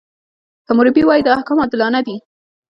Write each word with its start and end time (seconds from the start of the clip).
حموربي 0.69 1.03
وایي، 1.05 1.25
دا 1.25 1.31
احکام 1.37 1.57
عادلانه 1.61 1.99
دي. 2.07 2.15